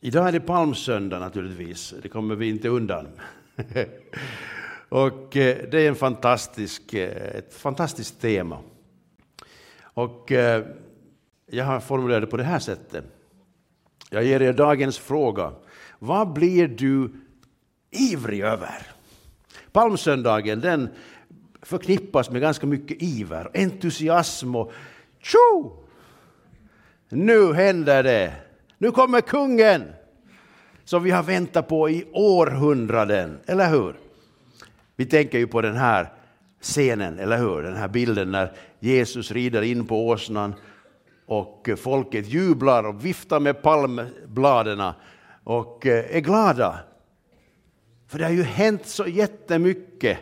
[0.00, 3.06] Idag är det palmsöndag naturligtvis, det kommer vi inte undan.
[4.88, 8.58] och eh, det är en fantastisk, eh, ett fantastiskt tema.
[9.80, 10.64] Och eh,
[11.46, 13.04] jag har formulerat det på det här sättet.
[14.10, 15.52] Jag ger er dagens fråga.
[15.98, 17.10] Vad blir du
[17.90, 18.86] ivrig över?
[19.72, 20.88] Palmsöndagen den
[21.62, 24.72] förknippas med ganska mycket iver, entusiasm och
[25.18, 25.76] tjo!
[27.08, 28.47] Nu händer det!
[28.78, 29.92] Nu kommer kungen
[30.84, 33.96] som vi har väntat på i århundraden, eller hur?
[34.96, 36.12] Vi tänker ju på den här
[36.60, 37.62] scenen, eller hur?
[37.62, 40.54] Den här bilden när Jesus rider in på åsnan
[41.26, 44.92] och folket jublar och viftar med palmbladen
[45.44, 46.78] och eh, är glada.
[48.08, 50.18] För det har ju hänt så jättemycket.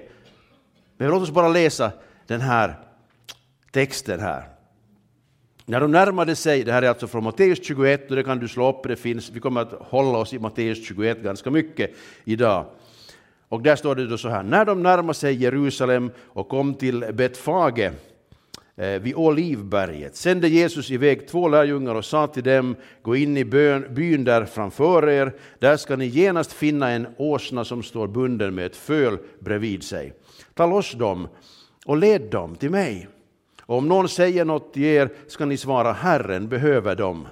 [0.97, 1.93] Men låt oss bara läsa
[2.27, 2.75] den här
[3.71, 4.56] texten här.
[5.69, 8.49] När de närmade sig, det här är alltså från Matteus 21 och det kan du
[8.49, 11.91] slå upp, det finns, vi kommer att hålla oss i Matteus 21 ganska mycket
[12.25, 12.67] idag.
[13.49, 17.05] Och där står det då så här, när de närmade sig Jerusalem och kom till
[17.13, 17.91] Betfage
[18.77, 23.45] eh, vid Olivberget sände Jesus iväg två lärjungar och sa till dem, gå in i
[23.45, 28.55] bön, byn där framför er, där ska ni genast finna en åsna som står bunden
[28.55, 30.13] med ett föl bredvid sig.
[30.55, 31.29] Ta loss dem
[31.87, 33.09] och led dem till mig.
[33.67, 37.29] Och om någon säger något till er ska ni svara Herren behöver dem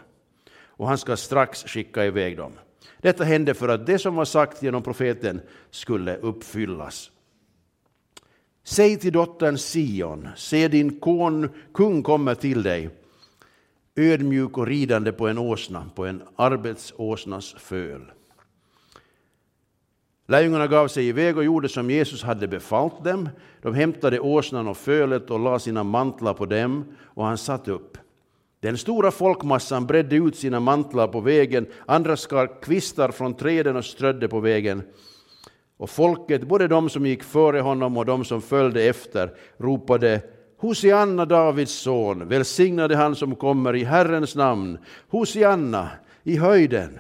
[0.77, 2.53] och han ska strax skicka iväg dem.
[2.99, 5.41] Detta hände för att det som var sagt genom profeten
[5.71, 7.11] skulle uppfyllas.
[8.65, 12.91] Säg till dottern Sion, se din kon, kung kommer till dig,
[13.97, 18.11] ödmjuk och ridande på en åsna, på en arbetsåsnas föl.
[20.27, 23.29] Lärjungarna gav sig iväg och gjorde som Jesus hade befallt dem.
[23.63, 27.99] De hämtade åsnan och fölet och lade sina mantlar på dem, och han satt upp.
[28.61, 33.85] Den stora folkmassan bredde ut sina mantlar på vägen, andra skar kvistar från träden och
[33.85, 34.83] strödde på vägen.
[35.77, 40.21] Och folket, både de som gick före honom och de som följde efter, ropade
[40.59, 45.89] Hosianna, Davids son, välsignade han som kommer i Herrens namn, Hosianna
[46.23, 46.99] i höjden.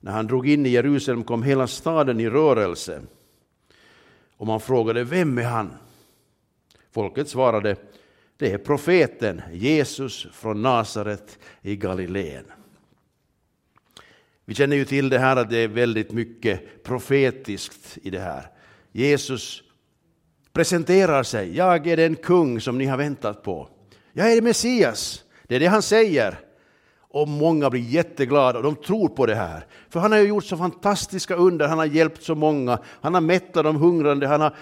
[0.00, 3.02] När han drog in i Jerusalem kom hela staden i rörelse.
[4.36, 5.70] Och man frågade, vem är han?
[6.90, 7.76] Folket svarade,
[8.36, 12.44] det är profeten Jesus från Nasaret i Galileen.
[14.44, 18.50] Vi känner ju till det här att det är väldigt mycket profetiskt i det här.
[18.92, 19.62] Jesus
[20.52, 23.68] presenterar sig, jag är den kung som ni har väntat på.
[24.12, 26.38] Jag är Messias, det är det han säger.
[27.10, 29.66] Och många blir jätteglada och de tror på det här.
[29.88, 33.20] För han har ju gjort så fantastiska under, han har hjälpt så många, han har
[33.20, 34.54] mättat de hungrande, han har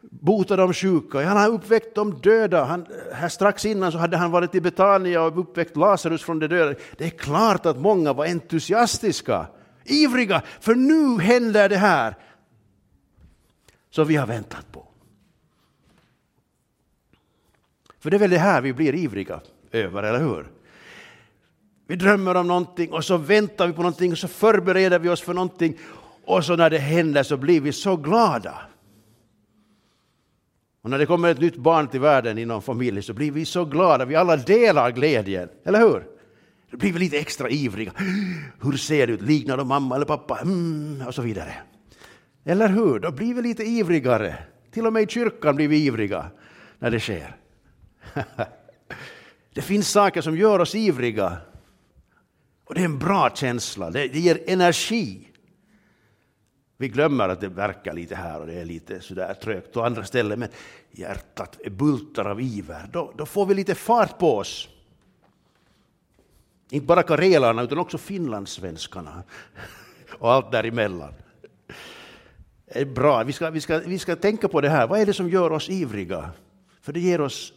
[0.00, 2.64] botat de sjuka, han har uppväckt de döda.
[2.64, 6.46] Han, här strax innan så hade han varit i Betania och uppväckt Lazarus från de
[6.46, 6.74] döda.
[6.96, 9.46] Det är klart att många var entusiastiska,
[9.84, 12.16] ivriga, för nu händer det här
[13.90, 14.88] som vi har väntat på.
[17.98, 19.40] För det är väl det här vi blir ivriga
[19.72, 20.50] över, eller hur?
[21.92, 25.20] Vi drömmer om någonting och så väntar vi på någonting och så förbereder vi oss
[25.20, 25.78] för någonting
[26.24, 28.54] och så när det händer så blir vi så glada.
[30.82, 33.64] Och när det kommer ett nytt barn till världen inom familjen så blir vi så
[33.64, 36.06] glada, vi alla delar glädjen, eller hur?
[36.70, 37.92] Då blir vi lite extra ivriga.
[38.62, 39.22] Hur ser det ut?
[39.22, 40.38] Liknar de mamma eller pappa?
[40.42, 41.54] Mm, och så vidare.
[42.44, 42.98] Eller hur?
[42.98, 44.34] Då blir vi lite ivrigare.
[44.70, 46.30] Till och med i kyrkan blir vi ivriga
[46.78, 47.36] när det sker.
[49.54, 51.38] Det finns saker som gör oss ivriga
[52.72, 55.28] och det är en bra känsla, det, det ger energi.
[56.76, 60.04] Vi glömmer att det verkar lite här och det är lite sådär trögt på andra
[60.04, 60.48] ställen, men
[60.90, 62.88] hjärtat bultar av iver.
[62.92, 64.68] Då, då får vi lite fart på oss.
[66.70, 69.22] Inte bara karelarna utan också finlandssvenskarna
[70.18, 71.14] och allt däremellan.
[72.66, 74.86] Det är bra, vi ska, vi, ska, vi ska tänka på det här.
[74.86, 76.30] Vad är det som gör oss ivriga?
[76.80, 77.52] För det ger oss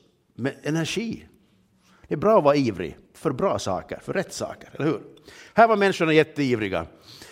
[0.63, 1.25] energi.
[2.07, 5.01] Det är bra att vara ivrig för bra saker, för rätt saker, eller hur?
[5.53, 6.85] Här var människorna jätteivriga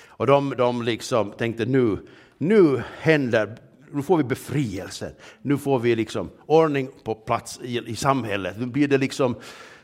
[0.07, 1.97] och de, de liksom tänkte nu,
[2.37, 3.57] nu händer,
[3.91, 8.65] nu får vi befrielse, nu får vi liksom ordning på plats i, i samhället, nu
[8.65, 9.35] blir det liksom,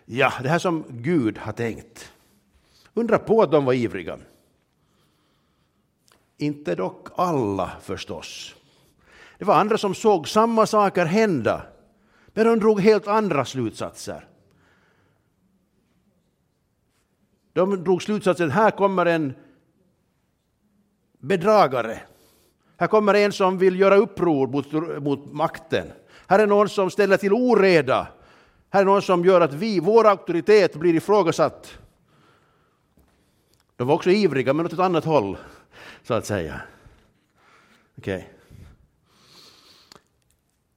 [0.06, 2.12] ja, det här som Gud har tänkt.
[2.94, 4.20] Undra på att de var ivriga.
[6.38, 8.56] Inte dock alla förstås.
[9.38, 11.62] Det var andra som såg samma saker hända,
[12.34, 14.29] men de drog helt andra slutsatser.
[17.54, 19.34] De drog slutsatsen, här kommer en
[21.20, 22.00] bedragare.
[22.78, 24.72] Här kommer en som vill göra uppror mot,
[25.04, 25.88] mot makten.
[26.28, 28.08] Här är någon som ställer till oreda.
[28.70, 31.78] Här är någon som gör att vi, vår auktoritet blir ifrågasatt.
[33.76, 35.38] De var också ivriga, men åt ett annat håll,
[36.04, 36.62] så att säga.
[37.98, 38.16] Okej.
[38.16, 38.28] Okay.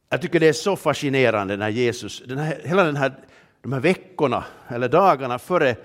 [0.09, 3.13] Jag tycker det är så fascinerande när Jesus, den här, hela den här,
[3.63, 5.77] de här veckorna eller dagarna före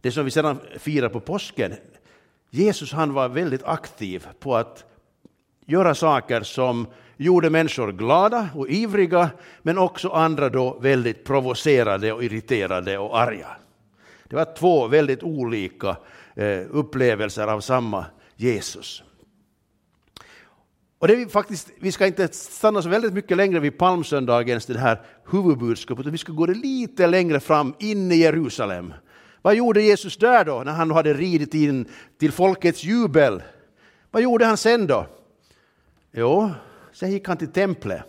[0.00, 1.74] det som vi sedan firar på påsken.
[2.50, 4.84] Jesus han var väldigt aktiv på att
[5.66, 9.30] göra saker som gjorde människor glada och ivriga,
[9.62, 13.48] men också andra då väldigt provocerade och irriterade och arga.
[14.28, 15.96] Det var två väldigt olika
[16.34, 18.04] eh, upplevelser av samma
[18.36, 19.02] Jesus.
[20.98, 24.78] Och det vi, faktiskt, vi ska inte stanna så väldigt mycket längre vid palmsöndagens det
[24.78, 28.94] här huvudbudskapet, utan vi ska gå lite längre fram in i Jerusalem.
[29.46, 31.88] Vad gjorde Jesus där då, när han hade ridit in
[32.18, 33.42] till folkets jubel?
[34.10, 35.06] Vad gjorde han sen då?
[36.12, 36.50] Jo,
[36.92, 38.02] sen gick han till templet.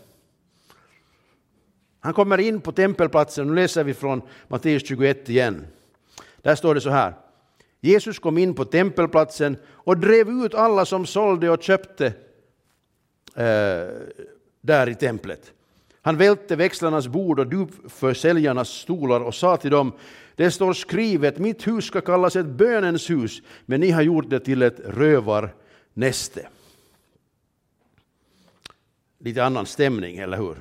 [1.99, 5.67] Han kommer in på tempelplatsen, nu läser vi från Matteus 21 igen.
[6.41, 7.13] Där står det så här.
[7.79, 12.05] Jesus kom in på tempelplatsen och drev ut alla som sålde och köpte
[13.35, 13.87] eh,
[14.61, 15.53] där i templet.
[16.01, 19.93] Han välte växlarnas bord och dupförsäljarnas stolar och sa till dem,
[20.37, 24.39] det står skrivet, mitt hus ska kallas ett bönens hus, men ni har gjort det
[24.39, 26.47] till ett rövarnäste.
[29.19, 30.55] Lite annan stämning, eller hur?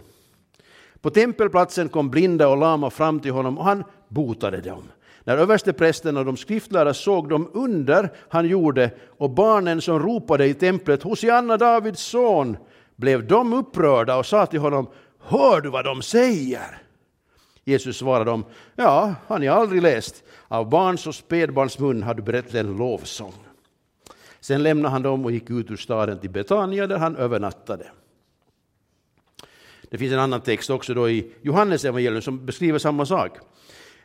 [1.01, 4.83] På tempelplatsen kom blinda och lama fram till honom och han botade dem.
[5.25, 10.55] När översteprästen och de skriftlärda såg de under han gjorde och barnen som ropade i
[10.55, 12.57] templet Hosianna Davids son
[12.97, 14.87] blev de upprörda och sa till honom
[15.21, 16.86] Hör du vad de säger?
[17.69, 18.45] Jesus svarade dem
[18.77, 20.25] Ja, har ni aldrig läst?
[20.49, 23.35] Av barns och spädbarns mun har du berättat en lovsång.
[24.41, 27.87] Sen lämnade han dem och gick ut ur staden till Betania där han övernattade.
[29.91, 33.39] Det finns en annan text också då i Johannes evangelium som beskriver samma sak.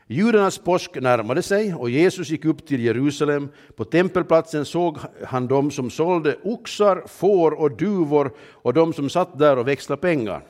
[0.08, 3.50] Judarnas påsk närmade sig och Jesus gick upp till Jerusalem.
[3.75, 9.40] På tempelplatsen såg han dem som sålde oxar, får och duvor och de som satt
[9.40, 10.44] där och växlade pengar.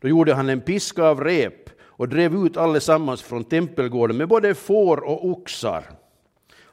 [0.00, 4.54] Då gjorde han en piska av rep och drev ut allesammans från tempelgården med både
[4.54, 5.90] får och oxar.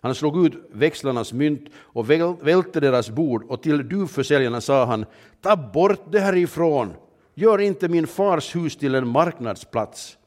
[0.04, 5.06] Han slog ut växlarnas mynt och välte deras bord och till duvförsäljarna sa han,
[5.42, 6.94] ta bort det härifrån,
[7.34, 10.18] gör inte min fars hus till en marknadsplats.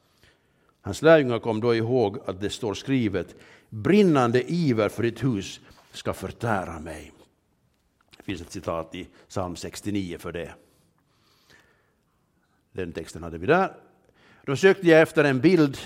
[0.80, 3.34] Hans lärjungar kom då ihåg att det står skrivet,
[3.68, 5.60] brinnande iver för ditt hus
[5.92, 7.12] ska förtära mig.
[8.16, 10.54] Det finns ett citat i psalm 69 för det.
[12.72, 13.85] Den texten hade vi där.
[14.46, 15.78] Då sökte jag efter en bild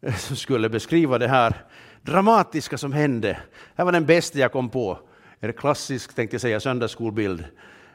[0.00, 1.54] eh, som skulle beskriva det här
[2.02, 3.28] dramatiska som hände.
[3.28, 4.98] Det här var den bästa jag kom på.
[5.40, 7.44] En klassisk, tänkte jag säga, söndagsskolbild.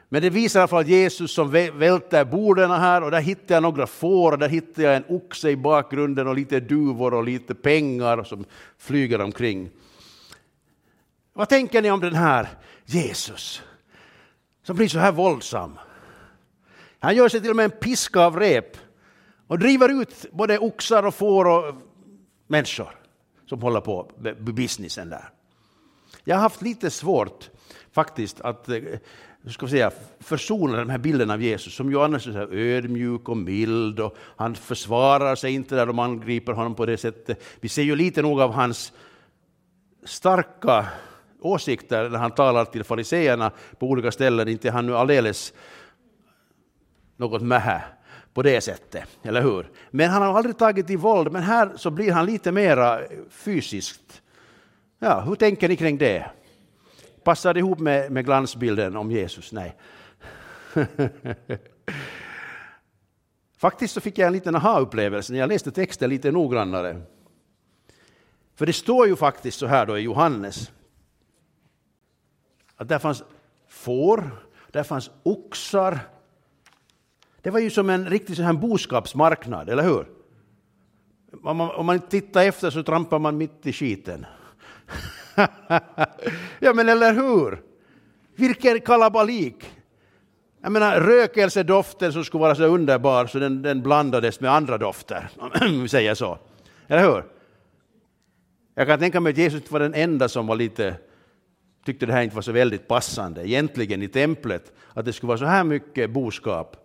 [0.08, 3.62] Men det visar i alla fall Jesus som välter borden här och där hittar jag
[3.62, 7.54] några får och där hittar jag en oxe i bakgrunden och lite duvor och lite
[7.54, 8.44] pengar som
[8.78, 9.70] flyger omkring.
[11.32, 12.48] Vad tänker ni om den här
[12.84, 13.62] Jesus
[14.62, 15.78] som blir så här våldsam?
[16.98, 18.83] Han gör sig till och med en piska av rep
[19.46, 21.74] och driver ut både oxar och får och
[22.46, 22.90] människor
[23.46, 25.28] som håller på med businessen där.
[26.24, 27.50] Jag har haft lite svårt
[27.92, 28.82] faktiskt att eh,
[29.50, 33.36] ska säga, försona den här bilden av Jesus som ju annars är så ödmjuk och
[33.36, 37.42] mild och han försvarar sig inte där de angriper honom på det sättet.
[37.60, 38.92] Vi ser ju lite nog av hans
[40.04, 40.86] starka
[41.40, 45.52] åsikter när han talar till fariseerna på olika ställen, inte han nu alldeles
[47.16, 47.84] något mähä
[48.34, 49.70] på det sättet, eller hur?
[49.90, 53.00] Men han har aldrig tagit i våld, men här så blir han lite mera
[53.30, 54.22] fysiskt.
[54.98, 56.30] Ja, hur tänker ni kring det?
[57.24, 59.52] Passar det ihop med, med glansbilden om Jesus?
[59.52, 59.76] Nej.
[63.56, 67.02] Faktiskt så fick jag en liten aha-upplevelse när jag läste texten lite noggrannare.
[68.54, 70.70] För det står ju faktiskt så här då i Johannes,
[72.76, 73.22] att där fanns
[73.68, 74.30] får,
[74.70, 75.98] där fanns oxar.
[77.44, 80.06] Det var ju som en riktig sån här boskapsmarknad, eller hur?
[81.42, 84.26] Om man, om man tittar efter så trampar man mitt i skiten.
[86.58, 87.62] ja men eller hur?
[88.36, 89.72] Vilken kalabalik!
[90.62, 95.30] Jag menar rökelsedoften som skulle vara så underbar så den, den blandades med andra dofter,
[95.60, 96.38] om vi säger så.
[96.86, 97.24] Eller hur?
[98.74, 100.96] Jag kan tänka mig att Jesus var den enda som var lite,
[101.84, 105.38] tyckte det här inte var så väldigt passande egentligen i templet, att det skulle vara
[105.38, 106.80] så här mycket boskap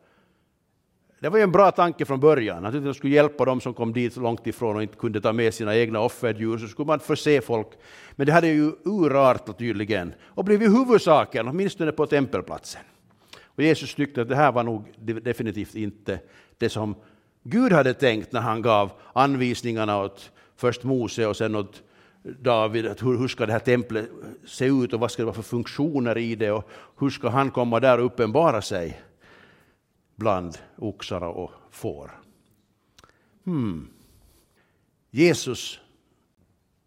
[1.20, 3.94] det var ju en bra tanke från början, att man skulle hjälpa dem som kom
[3.94, 7.42] dit långt ifrån och inte kunde ta med sina egna offerdjur, så skulle man förse
[7.42, 7.68] folk.
[8.16, 12.82] Men det hade ju urartat tydligen och blivit huvudsaken, åtminstone på tempelplatsen.
[13.46, 14.84] Och Jesus tyckte att det här var nog
[15.22, 16.20] definitivt inte
[16.58, 16.96] det som
[17.44, 21.84] Gud hade tänkt när han gav anvisningarna åt först Mose och sen åt
[22.24, 24.10] David att hur, hur ska det här templet
[24.46, 27.52] se ut och vad ska det vara för funktioner i det och hur ska han
[27.52, 29.02] komma där och uppenbara sig
[30.20, 32.22] bland oxar och får.
[33.46, 33.90] Hmm.
[35.12, 35.80] Jesus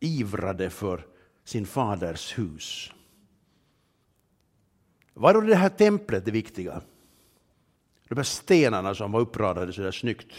[0.00, 1.06] ivrade för
[1.44, 2.92] sin faders hus.
[5.14, 6.82] Var då det här templet det viktiga?
[8.08, 10.34] De här stenarna som var uppradade så där snyggt.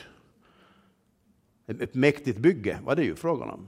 [1.68, 3.68] Ett mäktigt bygge var det ju frågan om.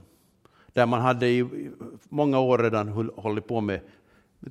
[0.72, 1.70] Där man hade i
[2.08, 3.80] många år redan hållit på med,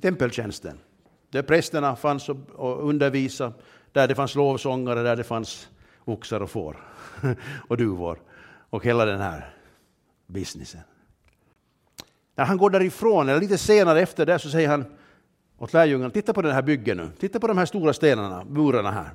[0.02, 0.78] tempeltjänsten.
[1.30, 3.52] Där prästerna fanns och undervisade,
[3.96, 5.68] där det fanns lovsångare, där det fanns
[6.04, 6.76] oxar och får
[7.68, 8.18] och duvor
[8.70, 9.54] och hela den här
[10.26, 10.80] businessen.
[12.34, 14.84] När han går därifrån, eller lite senare efter det, så säger han
[15.58, 18.90] åt lärjungarna, titta på den här byggen nu, titta på de här stora stenarna, murarna
[18.90, 19.10] här.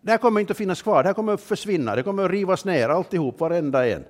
[0.00, 2.30] Det här kommer inte att finnas kvar, det här kommer att försvinna, det kommer att
[2.30, 4.04] rivas ner alltihop, varenda en.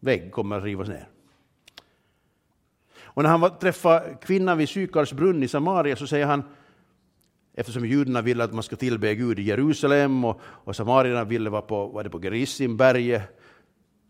[0.00, 1.08] Vägg kommer att rivas ner.
[3.02, 6.42] Och när han träffar kvinnan vid Sykars brunn i Samaria så säger han,
[7.54, 11.62] eftersom judarna ville att man skulle tillbe Gud i Jerusalem och, och samarierna ville vara
[11.62, 13.22] på, var det på Gerizimberget,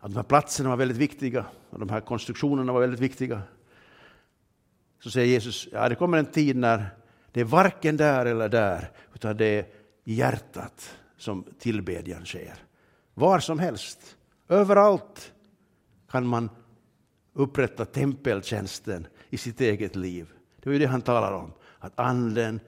[0.01, 3.43] att de här platserna var väldigt viktiga och de här konstruktionerna var väldigt viktiga.
[5.03, 6.87] Så säger Jesus, ja det kommer en tid när
[7.33, 9.67] det är varken där eller där, utan det är
[10.05, 12.55] i hjärtat som tillbedjan sker.
[13.15, 14.17] Var som helst,
[14.49, 15.33] överallt
[16.11, 16.51] kan man
[17.33, 20.27] upprätta tempeltjänsten i sitt eget liv.
[20.61, 22.61] Det var ju det han talar om, att anden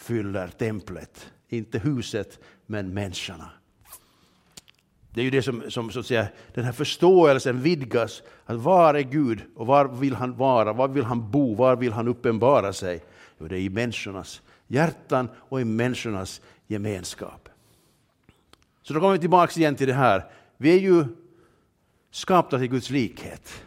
[0.00, 3.50] fyller templet, inte huset men människorna.
[5.10, 8.22] Det är ju det som, som så att säga, den här förståelsen vidgas.
[8.44, 10.72] Att var är Gud och var vill han vara?
[10.72, 11.54] Var vill han bo?
[11.54, 13.04] Var vill han uppenbara sig?
[13.38, 17.48] Jo, det är i människornas hjärtan och i människornas gemenskap.
[18.82, 20.24] Så då kommer vi tillbaka igen till det här.
[20.56, 21.04] Vi är ju
[22.10, 23.62] skapta till Guds likhet.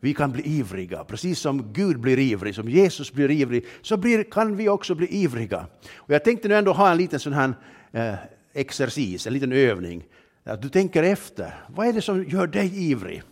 [0.00, 4.22] Vi kan bli ivriga, precis som Gud blir ivrig, som Jesus blir ivrig, så blir,
[4.22, 5.66] kan vi också bli ivriga.
[5.96, 7.54] Och jag tänkte nu ändå ha en liten sån här
[7.92, 8.14] eh,
[8.52, 10.04] exercis, en liten övning
[10.44, 11.54] att du tänker efter.
[11.68, 13.22] Vad är det som gör dig ivrig?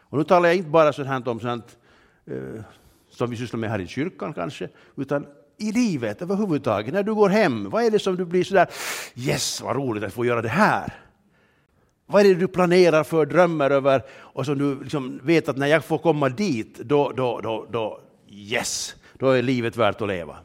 [0.00, 1.78] Och nu talar jag inte bara sånt om sånt
[2.26, 2.62] eh,
[3.10, 5.26] som vi sysslar med här i kyrkan kanske, utan
[5.58, 6.94] i livet överhuvudtaget.
[6.94, 8.68] När du går hem, vad är det som du blir sådär,
[9.14, 11.05] yes vad roligt att få göra det här.
[12.06, 15.66] Vad är det du planerar för, drömmer över och som du liksom vet att när
[15.66, 20.36] jag får komma dit, då, då, då, då, yes, då är livet värt att leva.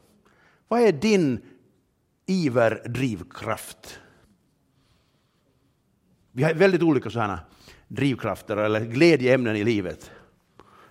[0.68, 1.42] Vad är din
[2.26, 4.00] iver, drivkraft?
[6.32, 7.40] Vi har väldigt olika sådana
[7.88, 10.12] drivkrafter eller glädjeämnen i livet.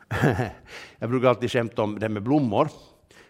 [0.98, 2.68] jag brukar alltid skämta om det med blommor.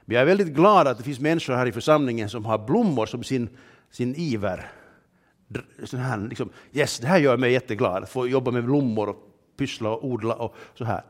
[0.05, 3.07] Men jag är väldigt glad att det finns människor här i församlingen som har blommor
[3.07, 3.49] som sin,
[3.91, 4.71] sin iver.
[5.85, 9.17] Sån här, liksom, yes, det här gör mig jätteglad, att få jobba med blommor och
[9.57, 11.03] pyssla och odla och så här.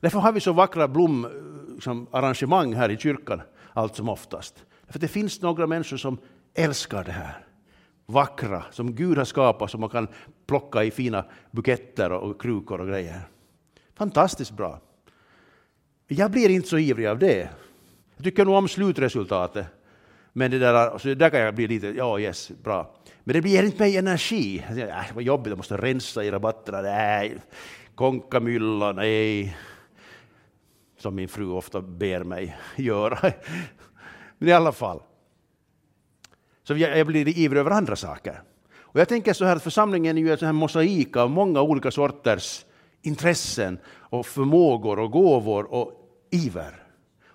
[0.00, 4.64] Därför har vi så vackra blomarrangemang eh, liksom, här i kyrkan allt som oftast.
[4.88, 6.18] För det finns några människor som
[6.54, 7.46] älskar det här
[8.10, 10.08] vackra som Gud har skapat som man kan
[10.46, 13.20] plocka i fina buketter och krukor och grejer.
[13.94, 14.80] Fantastiskt bra.
[16.06, 17.48] Jag blir inte så ivrig av det.
[18.16, 19.66] Jag tycker nog om slutresultatet.
[20.32, 22.94] Men det där, så där kan jag bli lite, ja yes, bra.
[23.24, 24.64] Men det ger inte mig energi.
[24.76, 26.82] Äh, vad jobbigt, jag måste rensa i rabatterna.
[26.82, 27.36] Nej,
[27.94, 29.56] konkamylla, nej.
[30.98, 33.32] Som min fru ofta ber mig göra.
[34.38, 35.02] Men i alla fall.
[36.62, 38.42] Så jag blir ivrig över andra saker.
[38.80, 42.64] Och jag tänker så här att församlingen är ju en mosaik av många olika sorters
[43.02, 45.92] intressen och förmågor och gåvor och
[46.30, 46.89] iver.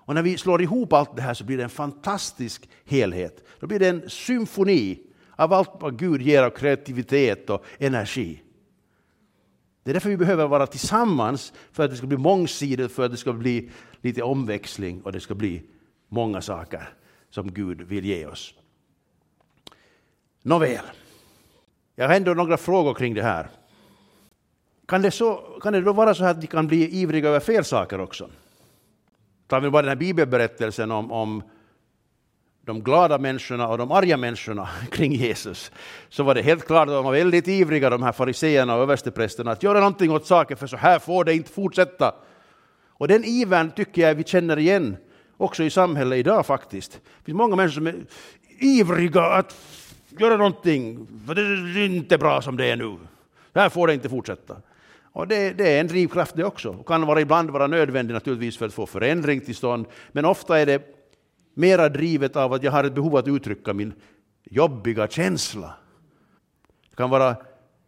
[0.06, 3.44] Och när vi slår ihop allt det här så blir det en fantastisk helhet.
[3.60, 4.98] Då blir det en symfoni
[5.36, 8.42] av allt vad Gud ger av kreativitet och energi.
[9.82, 13.10] Det är därför vi behöver vara tillsammans, för att det ska bli mångsidigt, för att
[13.10, 13.70] det ska bli
[14.00, 15.62] lite omväxling och det ska bli
[16.08, 16.88] många saker
[17.30, 18.54] som Gud vill ge oss.
[20.42, 20.84] Nåväl,
[21.94, 23.48] jag har ändå några frågor kring det här.
[24.86, 27.64] Kan det, så, kan det då vara så att ni kan bli ivriga över fel
[27.64, 28.30] saker också?
[29.46, 31.42] Tar vi bara den här bibelberättelsen om, om
[32.66, 35.72] de glada människorna och de arga människorna kring Jesus,
[36.08, 39.50] så var det helt klart att de var väldigt ivriga, de här fariseerna och översteprästerna,
[39.50, 42.14] att göra någonting åt saken, för så här får det inte fortsätta.
[42.88, 44.96] Och den ivern tycker jag vi känner igen
[45.36, 46.92] också i samhället idag faktiskt.
[46.92, 47.94] Det finns många människor som är
[48.58, 49.56] ivriga att
[50.18, 51.42] göra någonting, för det
[51.80, 52.96] är inte bra som det är nu.
[53.52, 54.56] Det här får det inte fortsätta.
[55.16, 56.70] Och det, det, är en drivkraft det också.
[56.70, 59.86] Och kan vara, ibland vara nödvändig naturligtvis för att få förändring till stånd.
[60.12, 60.82] Men ofta är det
[61.54, 63.92] mera drivet av att jag har ett behov att uttrycka min
[64.44, 65.74] jobbiga känsla.
[66.90, 67.36] Det kan vara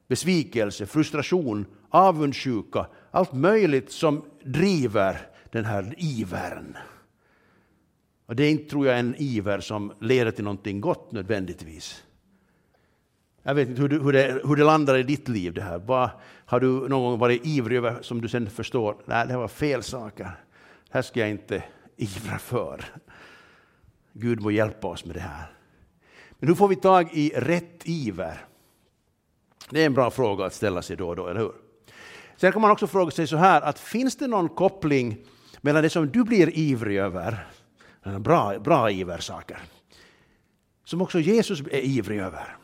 [0.08, 5.18] besvikelse, frustration, avundsjuka, allt möjligt som driver
[5.52, 6.76] den här ivern?
[8.26, 12.04] Och det är inte, tror jag, en iver som leder till någonting gott nödvändigtvis.
[13.42, 15.78] Jag vet inte hur, du, hur, det, hur det landar i ditt liv det här.
[15.78, 16.10] Vad,
[16.46, 19.82] har du någon gång varit ivrig över som du sen förstår, nej det var fel
[19.82, 20.24] saker.
[20.24, 21.62] Det här ska jag inte
[21.96, 22.84] ivra för.
[24.12, 25.52] Gud må hjälpa oss med det här.
[26.38, 28.44] Men hur får vi tag i rätt iver?
[29.70, 31.52] Det är en bra fråga att ställa sig då och då, eller hur?
[32.36, 35.16] Sen kan man också fråga sig så här, att finns det någon koppling
[35.60, 37.46] mellan det som du blir ivrig över,
[38.18, 39.58] bra, bra iversaker,
[40.84, 42.56] som också Jesus är ivrig över,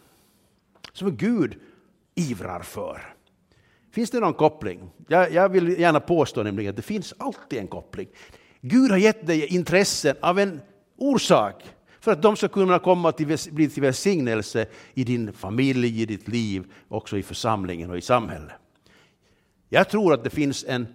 [0.94, 1.54] som Gud
[2.14, 3.14] ivrar för?
[3.92, 4.90] Finns det någon koppling?
[5.08, 8.08] Jag, jag vill gärna påstå nämligen att det finns alltid en koppling.
[8.60, 10.60] Gud har gett dig intressen av en
[10.96, 11.64] orsak
[12.00, 16.28] för att de ska kunna komma till, bli till välsignelse i din familj, i ditt
[16.28, 18.54] liv, också i församlingen och i samhället.
[19.68, 20.86] Jag tror att det finns en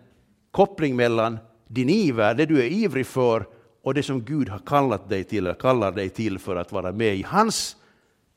[0.52, 1.38] koppling mellan
[1.68, 3.46] din iver, det du är ivrig för,
[3.84, 6.92] och det som Gud har kallat dig till, eller kallar dig till för att vara
[6.92, 7.76] med i hans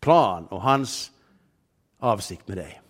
[0.01, 1.11] plan och hans
[2.03, 2.81] avsikt med dig.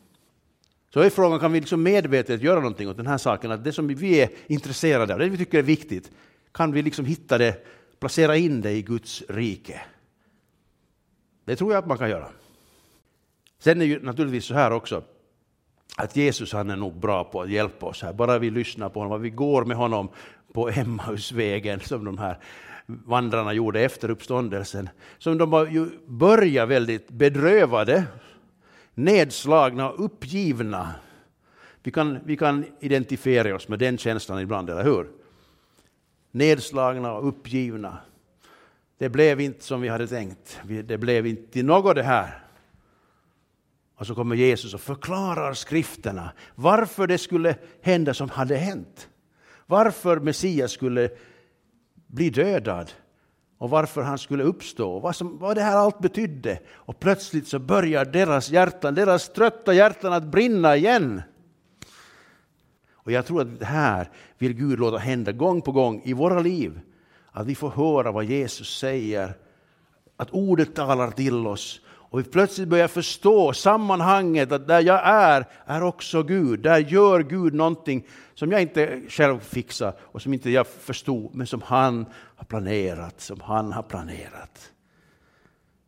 [0.94, 3.50] Så är frågan, kan vi liksom medvetet göra någonting åt den här saken?
[3.50, 6.10] Att det som vi är intresserade av, det vi tycker är viktigt,
[6.52, 7.66] kan vi liksom hitta det,
[8.00, 9.80] placera in det i Guds rike?
[11.44, 12.28] Det tror jag att man kan göra.
[13.58, 15.02] Sen är det naturligtvis så här också,
[15.96, 18.12] att Jesus han är nog bra på att hjälpa oss här.
[18.12, 20.08] Bara vi lyssnar på honom, vi går med honom
[20.52, 22.38] på Emmausvägen som de här
[22.86, 24.88] vandrarna gjorde efter uppståndelsen.
[25.18, 28.04] Som de var ju började väldigt bedrövade,
[28.94, 30.94] nedslagna och uppgivna.
[31.82, 35.10] Vi kan, vi kan identifiera oss med den känslan ibland, eller hur?
[36.30, 37.98] Nedslagna och uppgivna.
[38.98, 40.60] Det blev inte som vi hade tänkt.
[40.84, 42.38] Det blev inte till något det här.
[43.96, 49.08] Och så kommer Jesus och förklarar skrifterna varför det skulle hända som hade hänt.
[49.66, 51.10] Varför Messias skulle
[52.06, 52.92] bli dödad
[53.62, 56.58] och varför han skulle uppstå, vad, som, vad det här allt betydde.
[56.70, 61.22] Och plötsligt så börjar deras hjärtan, deras trötta hjärtan att brinna igen.
[62.92, 66.40] Och jag tror att det här vill Gud låta hända gång på gång i våra
[66.40, 66.80] liv.
[67.30, 69.34] Att vi får höra vad Jesus säger,
[70.16, 71.80] att ordet talar till oss
[72.12, 76.60] och vi plötsligt börjar förstå sammanhanget att där jag är, är också Gud.
[76.60, 81.46] Där gör Gud någonting som jag inte själv fixar och som inte jag förstod, men
[81.46, 84.72] som han har planerat, som han har planerat.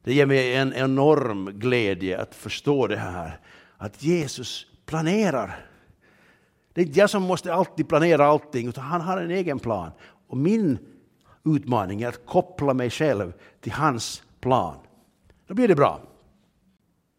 [0.05, 3.41] Det ger mig en enorm glädje att förstå det här,
[3.77, 5.67] att Jesus planerar.
[6.73, 9.91] Det är inte jag som måste alltid planera allting, utan han har en egen plan.
[10.29, 10.79] Och min
[11.45, 14.77] utmaning är att koppla mig själv till hans plan.
[15.47, 16.01] Då blir det bra.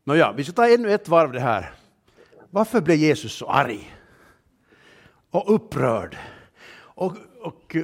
[0.07, 1.73] Nåja, vi ska ta ännu ett varv det här.
[2.49, 3.95] Varför blev Jesus så arg?
[5.29, 6.17] Och upprörd?
[6.77, 7.83] Och, och eh,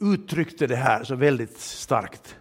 [0.00, 2.36] uttryckte det här så väldigt starkt.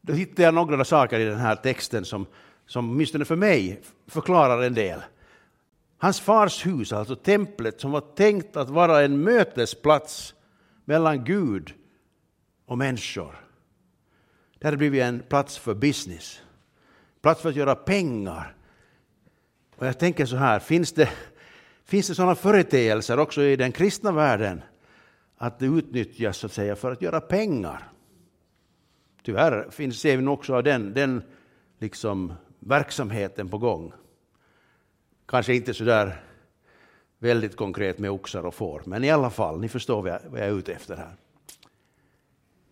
[0.00, 2.26] Då hittade jag några saker i den här texten som,
[2.66, 5.00] som åtminstone för mig förklarar en del.
[5.98, 10.34] Hans fars hus, alltså templet, som var tänkt att vara en mötesplats
[10.84, 11.74] mellan Gud
[12.66, 13.40] och människor.
[14.58, 16.42] Det hade blivit en plats för business
[17.22, 18.54] plats för att göra pengar.
[19.76, 21.08] Och jag tänker så här, finns det,
[21.84, 24.62] finns det sådana företeelser också i den kristna världen
[25.36, 27.92] att det utnyttjas så att säga för att göra pengar?
[29.22, 31.22] Tyvärr finns, ser vi också den, den
[31.78, 33.92] liksom verksamheten på gång.
[35.26, 36.20] Kanske inte så där
[37.18, 40.40] väldigt konkret med oxar och får, men i alla fall, ni förstår vad jag, vad
[40.40, 41.16] jag är ute efter här.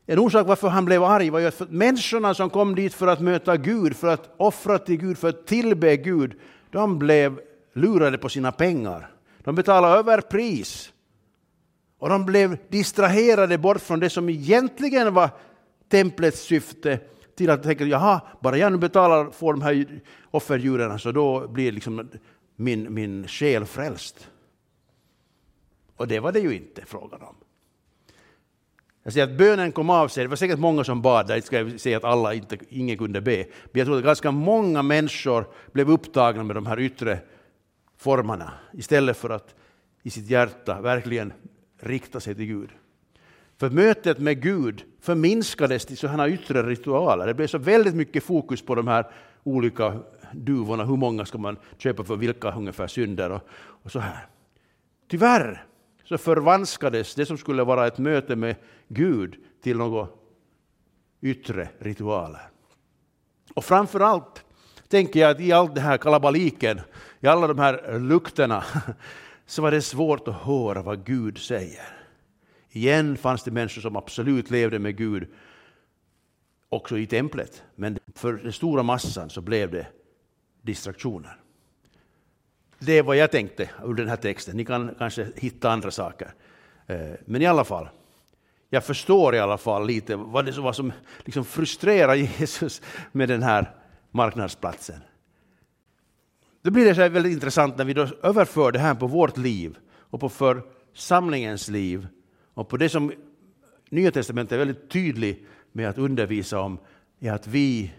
[0.06, 3.20] En orsak varför han blev arg var ju att människorna som kom dit för att
[3.20, 6.34] möta Gud, för att offra till Gud, för att tillbe Gud,
[6.70, 7.40] de blev
[7.72, 9.10] lurade på sina pengar.
[9.38, 10.92] De betalade överpris.
[11.98, 15.30] Och de blev distraherade bort från det som egentligen var
[15.88, 17.00] templets syfte
[17.36, 21.72] till att tänka, jaha, bara jag nu betalar, får de här offerdjuren, så då blir
[21.72, 22.08] liksom
[22.56, 24.28] min, min själ frälst.
[25.96, 27.36] Och det var det ju inte frågan om.
[29.06, 30.24] Jag säger att bönen kom av sig.
[30.24, 33.36] Det var säkert många som bad, där ska säga att alla inte, ingen kunde be.
[33.36, 37.18] Men jag tror att ganska många människor blev upptagna med de här yttre
[37.96, 39.54] formerna istället för att
[40.02, 41.32] i sitt hjärta verkligen
[41.80, 42.70] rikta sig till Gud.
[43.58, 47.26] För mötet med Gud förminskades till sådana yttre ritualer.
[47.26, 49.06] Det blev så väldigt mycket fokus på de här
[49.42, 49.98] olika
[50.32, 50.84] duvorna.
[50.84, 53.48] Hur många ska man köpa för vilka ungefär synder och,
[53.82, 54.26] och så här.
[55.08, 55.64] Tyvärr
[56.08, 58.56] så förvanskades det som skulle vara ett möte med
[58.88, 60.08] Gud till några
[61.20, 62.50] yttre ritualer.
[63.54, 64.44] Och framför allt
[64.88, 66.80] tänker jag att i all den här kalabaliken,
[67.20, 68.64] i alla de här lukterna,
[69.46, 71.82] så var det svårt att höra vad Gud säger.
[72.70, 75.28] Igen fanns det människor som absolut levde med Gud
[76.68, 77.62] också i templet.
[77.74, 79.86] Men för den stora massan så blev det
[80.62, 81.40] distraktioner.
[82.78, 84.56] Det är vad jag tänkte ur den här texten.
[84.56, 86.34] Ni kan kanske hitta andra saker.
[86.86, 87.88] Eh, men i alla fall,
[88.70, 90.92] jag förstår i alla fall lite vad det var som
[91.24, 93.74] liksom frustrerar Jesus med den här
[94.10, 95.00] marknadsplatsen.
[96.62, 99.76] Då blir det så väldigt intressant när vi då överför det här på vårt liv
[99.94, 102.06] och på församlingens liv
[102.54, 103.12] och på det som
[103.90, 106.78] Nya Testamentet är väldigt tydlig med att undervisa om
[107.20, 107.92] är att vi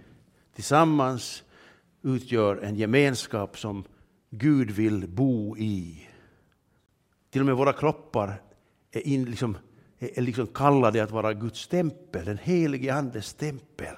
[0.56, 1.44] tillsammans
[2.02, 3.84] utgör en gemenskap som
[4.30, 6.08] Gud vill bo i.
[7.30, 8.42] Till och med våra kroppar
[8.92, 9.58] är, in, liksom,
[10.00, 13.96] är liksom kallade att vara Guds tempel, den helige Andes tempel.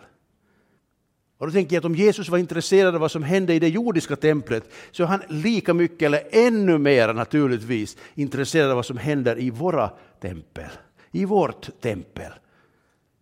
[1.38, 3.68] Och då tänker jag att om Jesus var intresserad av vad som hände i det
[3.68, 8.98] jordiska templet så är han lika mycket, eller ännu mer naturligtvis, intresserad av vad som
[8.98, 10.70] händer i våra tempel.
[11.12, 12.32] I vårt tempel.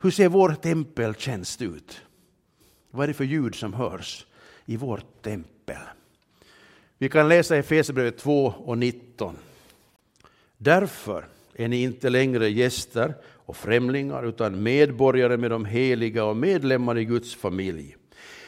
[0.01, 2.01] Hur ser vår tempeltjänst ut?
[2.91, 4.25] Vad är det för ljud som hörs
[4.65, 5.77] i vårt tempel?
[6.97, 9.35] Vi kan läsa i Efesierbrevet 2 och 19.
[10.57, 16.97] Därför är ni inte längre gäster och främlingar utan medborgare med de heliga och medlemmar
[16.97, 17.95] i Guds familj.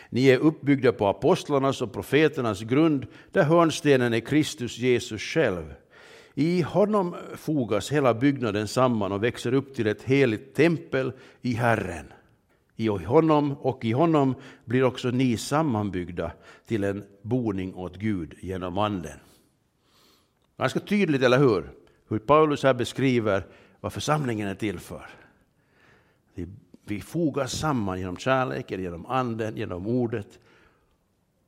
[0.09, 5.73] Ni är uppbyggda på apostlarnas och profeternas grund där hörnstenen är Kristus Jesus själv.
[6.33, 12.05] I honom fogas hela byggnaden samman och växer upp till ett heligt tempel i Herren.
[12.79, 16.31] I honom och i honom blir också ni sammanbyggda
[16.65, 19.19] till en boning åt Gud genom Anden.
[20.57, 21.71] Ganska tydligt, eller hur?
[22.07, 23.45] Hur Paulus här beskriver
[23.79, 25.05] vad församlingen är till för.
[26.85, 30.39] Vi fogas samman genom kärleken, genom anden, genom ordet.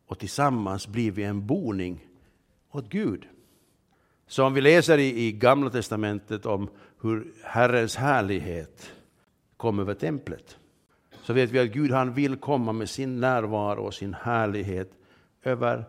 [0.06, 2.08] Och tillsammans blir vi en boning
[2.72, 3.28] åt Gud.
[4.28, 6.70] Som vi läser i, i Gamla Testamentet om
[7.02, 8.92] hur Herrens härlighet
[9.58, 10.58] kom över templet,
[11.32, 14.92] så vet vi att Gud han vill komma med sin närvaro och sin härlighet
[15.44, 15.86] över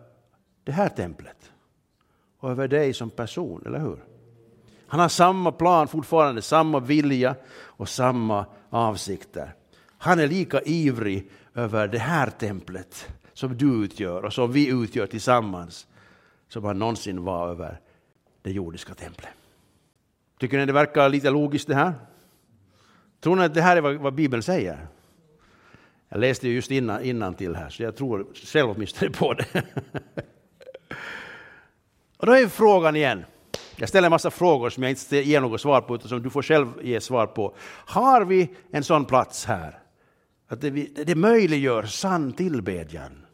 [0.63, 1.51] det här templet.
[2.39, 4.03] Och över dig som person, eller hur?
[4.87, 9.53] Han har samma plan fortfarande, samma vilja och samma avsikter.
[9.97, 15.07] Han är lika ivrig över det här templet som du utgör och som vi utgör
[15.07, 15.87] tillsammans
[16.47, 17.79] som han någonsin var över
[18.41, 19.33] det jordiska templet.
[20.39, 21.93] Tycker ni det verkar lite logiskt det här?
[23.19, 24.87] Tror ni att det här är vad, vad Bibeln säger?
[26.13, 29.45] Jag läste just innan, innan till här, så jag tror själv åtminstone på det.
[32.17, 33.25] och då är frågan igen.
[33.75, 36.29] Jag ställer en massa frågor som jag inte ger något svar på, utan som du
[36.29, 37.55] får själv ge svar på.
[37.85, 39.79] Har vi en sån plats här?
[40.47, 40.69] Att det,
[41.05, 43.25] det möjliggör sann tillbedjan.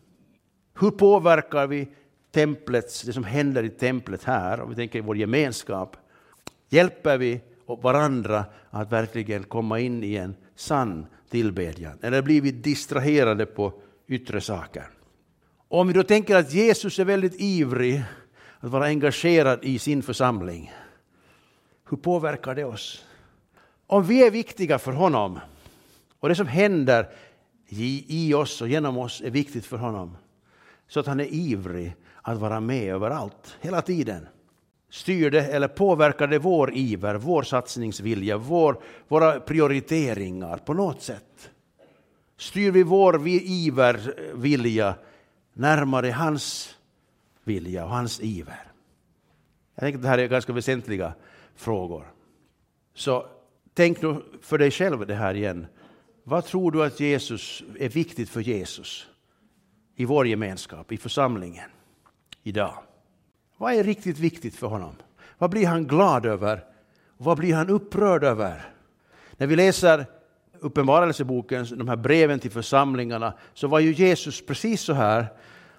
[0.80, 1.88] Hur påverkar vi
[2.34, 5.98] templets, det som händer i templet här, om vi tänker i vår gemenskap?
[6.70, 12.00] Hjälper vi varandra att verkligen komma in i en sann tillbedjan?
[12.02, 13.74] Eller blivit distraherade på
[14.08, 14.90] yttre saker?
[15.68, 18.04] Om vi då tänker att Jesus är väldigt ivrig
[18.60, 20.74] att vara engagerad i sin församling,
[21.90, 23.06] hur påverkar det oss?
[23.88, 25.40] Om vi är viktiga för honom
[26.20, 27.10] och det som händer
[28.08, 30.18] i oss och genom oss är viktigt för honom,
[30.88, 34.28] så att han är ivrig att vara med överallt, hela tiden.
[34.90, 41.52] Styr det eller påverkar det vår iver, vår satsningsvilja, vår, våra prioriteringar på något sätt?
[42.38, 44.96] Styr vi vår iver, vilja
[45.54, 46.76] närmare hans
[47.44, 48.72] vilja och hans iver.
[49.76, 51.14] Jag tänker att det här är ganska väsentliga
[51.56, 52.14] frågor.
[52.94, 53.26] Så
[53.74, 55.68] tänk nu för dig själv det här igen.
[56.24, 59.08] Vad tror du att Jesus är viktigt för Jesus
[59.96, 61.70] i vår gemenskap, i församlingen
[62.44, 62.74] idag?
[63.60, 64.96] Vad är riktigt viktigt för honom?
[65.38, 66.64] Vad blir han glad över?
[67.18, 68.72] Vad blir han upprörd över?
[69.38, 70.06] När vi läser
[70.60, 75.26] Uppenbarelseboken, de här breven till församlingarna, så var ju Jesus precis så här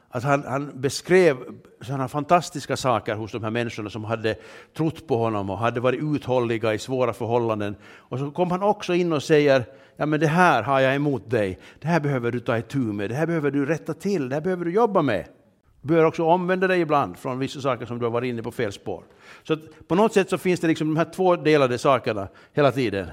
[0.09, 1.37] att han, han beskrev
[1.81, 4.37] sådana fantastiska saker hos de här människorna som hade
[4.77, 7.77] trott på honom och hade varit uthålliga i svåra förhållanden.
[7.97, 9.64] Och så kom han också in och säger,
[9.97, 13.11] ja men det här har jag emot dig, det här behöver du ta itu med,
[13.11, 15.25] det här behöver du rätta till, det här behöver du jobba med.
[15.83, 18.53] Du behöver också omvända dig ibland från vissa saker som du har varit inne på
[18.53, 19.05] fel spår.
[19.43, 23.11] Så på något sätt så finns det liksom de här två delade sakerna hela tiden.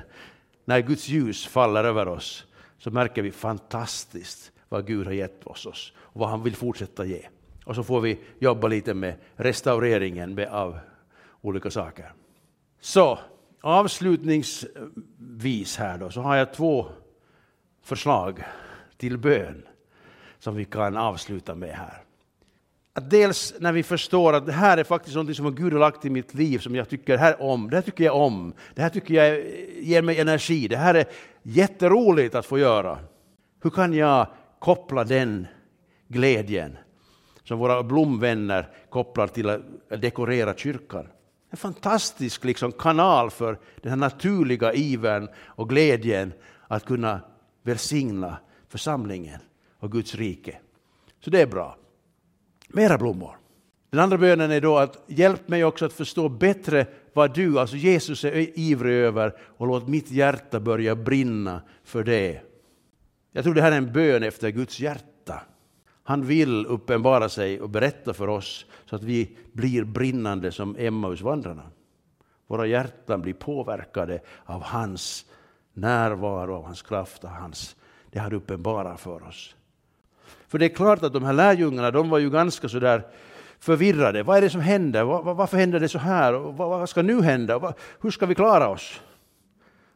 [0.66, 2.46] När Guds ljus faller över oss
[2.78, 7.28] så märker vi fantastiskt vad Gud har gett oss och vad han vill fortsätta ge.
[7.66, 10.80] Och så får vi jobba lite med restaureringen av
[11.42, 12.14] olika saker.
[12.82, 13.20] Så
[13.62, 16.88] avslutningsvis här då, så har jag två
[17.84, 18.44] förslag
[18.98, 19.64] till bön
[20.40, 22.07] som vi kan avsluta med här
[22.98, 26.06] att dels när vi förstår att det här är faktiskt något som Gud har lagt
[26.06, 28.90] i mitt liv som jag tycker här om, det här tycker jag om, det här
[28.90, 29.46] tycker jag
[29.82, 31.06] ger mig energi, det här är
[31.44, 33.00] jätteroligt att få göra.
[33.64, 34.28] Hur kan jag
[34.60, 35.48] koppla den
[36.08, 36.78] glädjen
[37.44, 41.08] som våra blomvänner kopplar till att dekorera kyrkan?
[41.50, 46.34] En fantastisk liksom, kanal för den här naturliga ivern och glädjen
[46.68, 47.20] att kunna
[47.64, 48.38] välsigna
[48.70, 49.40] församlingen
[49.80, 50.58] och Guds rike.
[51.20, 51.78] Så det är bra.
[52.68, 53.38] Mera blommor.
[53.90, 57.76] Den andra bönen är då att hjälp mig också att förstå bättre vad du, alltså
[57.76, 62.42] Jesus, är ivrig över och låt mitt hjärta börja brinna för det.
[63.32, 65.42] Jag tror det här är en bön efter Guds hjärta.
[66.04, 71.72] Han vill uppenbara sig och berätta för oss så att vi blir brinnande som Emmausvandrarna.
[72.48, 75.26] Våra hjärtan blir påverkade av hans
[75.74, 77.76] närvaro, av hans kraft, av hans,
[78.12, 79.56] det han uppenbarar för oss.
[80.48, 83.04] För det är klart att de här lärjungarna, de var ju ganska sådär
[83.60, 84.24] förvirrade.
[84.24, 85.04] Vad är det som händer?
[85.34, 86.34] Varför händer det så här?
[86.34, 87.74] Vad ska nu hända?
[88.02, 89.02] Hur ska vi klara oss?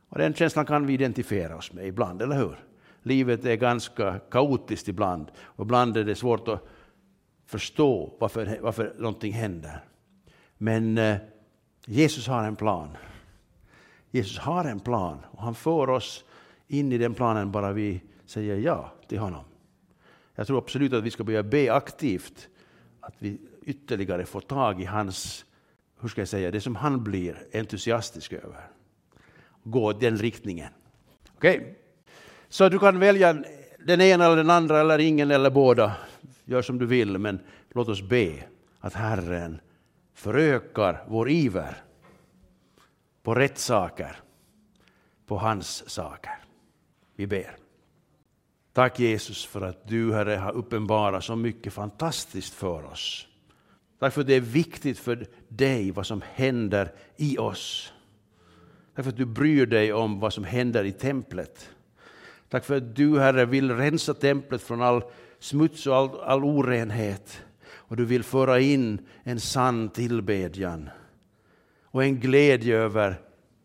[0.10, 2.56] Och den känslan kan vi identifiera oss med ibland, eller hur?
[3.04, 6.68] Livet är ganska kaotiskt ibland och ibland är det svårt att
[7.46, 9.84] förstå varför, varför någonting händer.
[10.58, 11.18] Men eh,
[11.86, 12.98] Jesus har en plan.
[14.12, 16.24] Jesus har en plan och han för oss
[16.68, 19.44] in i den planen bara vi säger ja till honom.
[20.36, 22.50] Jag tror absolut att vi ska börja be aktivt
[23.00, 25.46] att vi ytterligare får tag i hans,
[26.02, 28.68] hur ska jag säga, det som han blir entusiastisk över.
[29.64, 30.74] Gå den riktningen.
[31.36, 31.58] Okej?
[31.58, 31.74] Okay.
[32.50, 33.44] Så du kan välja
[33.86, 35.96] den ena eller den andra eller ingen eller båda.
[36.46, 37.40] Gör som du vill, men
[37.70, 38.44] låt oss be
[38.80, 39.62] att Herren
[40.14, 41.84] förökar vår iver
[43.24, 44.20] på rätt saker,
[45.26, 46.44] på hans saker.
[47.16, 47.61] Vi ber.
[48.74, 53.28] Tack Jesus för att du Herre har uppenbarat så mycket fantastiskt för oss.
[54.00, 57.94] Tack för att det är viktigt för dig vad som händer i oss.
[58.96, 61.70] Tack för att du bryr dig om vad som händer i templet.
[62.50, 65.04] Tack för att du Herre vill rensa templet från all
[65.40, 67.42] smuts och all, all orenhet.
[67.74, 70.90] Och du vill föra in en sann tillbedjan
[71.84, 73.22] och en glädje över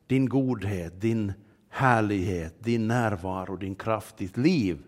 [0.06, 1.32] din godhet, din
[1.68, 4.82] härlighet, din närvaro, din kraft, ditt liv.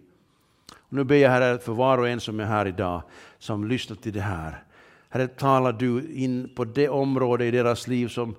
[0.89, 3.03] Och nu ber jag Herre för var och en som är här idag,
[3.39, 4.65] som lyssnar till det här.
[5.09, 8.35] Herre, talar du in på det område i deras liv som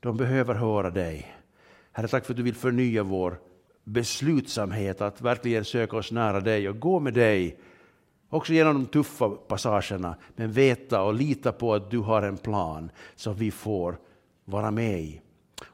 [0.00, 1.36] de behöver höra dig.
[1.92, 3.38] Herre, tack för att du vill förnya vår
[3.84, 7.58] beslutsamhet att verkligen söka oss nära dig och gå med dig.
[8.28, 12.90] Också genom de tuffa passagerna, men veta och lita på att du har en plan
[13.14, 13.98] som vi får
[14.44, 15.20] vara med i.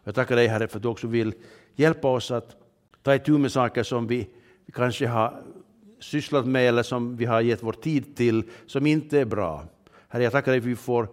[0.05, 1.33] Jag tackar dig Herre för att du också vill
[1.75, 2.57] hjälpa oss att
[3.03, 4.29] ta itu med saker som vi
[4.73, 5.43] kanske har
[6.01, 9.65] sysslat med eller som vi har gett vår tid till som inte är bra.
[10.09, 11.09] Herre, jag tackar dig för att vi får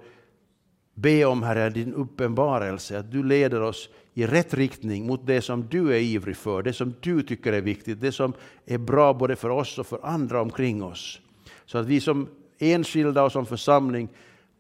[0.94, 5.68] be om Herre, din uppenbarelse, att du leder oss i rätt riktning mot det som
[5.68, 8.34] du är ivrig för, det som du tycker är viktigt, det som
[8.66, 11.20] är bra både för oss och för andra omkring oss.
[11.66, 12.28] Så att vi som
[12.60, 14.10] enskilda och som församling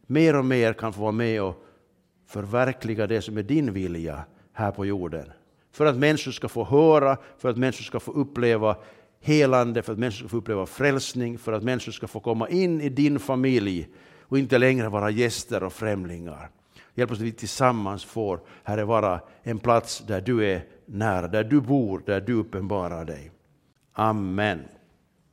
[0.08, 1.66] mer och mer kan få vara med och
[2.28, 5.32] förverkliga det som är din vilja här på jorden.
[5.72, 8.76] För att människor ska få höra, för att människor ska få uppleva
[9.26, 12.82] helande, för att människor ska få uppleva frälsning, för att människor ska få komma in
[12.82, 13.88] i din familj
[14.22, 16.50] och inte längre vara gäster och främlingar.
[16.96, 21.44] Hjälp oss att vi tillsammans får, Herre, vara en plats där du är nära, där
[21.44, 23.32] du bor, där du uppenbarar dig.
[23.94, 24.60] Amen.